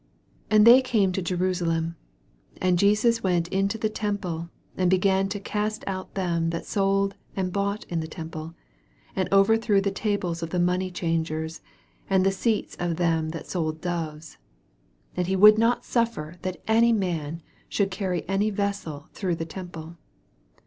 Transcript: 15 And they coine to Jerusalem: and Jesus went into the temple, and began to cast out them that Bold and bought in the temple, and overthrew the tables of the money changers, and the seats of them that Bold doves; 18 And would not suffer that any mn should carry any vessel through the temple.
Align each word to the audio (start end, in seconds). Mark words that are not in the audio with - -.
15 0.45 0.45
And 0.57 0.65
they 0.65 0.81
coine 0.81 1.11
to 1.11 1.21
Jerusalem: 1.21 1.95
and 2.59 2.79
Jesus 2.79 3.21
went 3.21 3.47
into 3.49 3.77
the 3.77 3.87
temple, 3.87 4.49
and 4.75 4.89
began 4.89 5.29
to 5.29 5.39
cast 5.39 5.83
out 5.85 6.15
them 6.15 6.49
that 6.49 6.67
Bold 6.75 7.13
and 7.35 7.53
bought 7.53 7.83
in 7.83 7.99
the 7.99 8.07
temple, 8.07 8.55
and 9.15 9.31
overthrew 9.31 9.79
the 9.79 9.91
tables 9.91 10.41
of 10.41 10.49
the 10.49 10.57
money 10.59 10.89
changers, 10.89 11.61
and 12.09 12.25
the 12.25 12.31
seats 12.31 12.75
of 12.79 12.95
them 12.97 13.29
that 13.29 13.53
Bold 13.53 13.79
doves; 13.79 14.39
18 15.17 15.33
And 15.33 15.41
would 15.43 15.59
not 15.59 15.85
suffer 15.85 16.33
that 16.41 16.57
any 16.67 16.91
mn 16.91 17.43
should 17.69 17.91
carry 17.91 18.27
any 18.27 18.49
vessel 18.49 19.07
through 19.13 19.35
the 19.35 19.45
temple. 19.45 19.97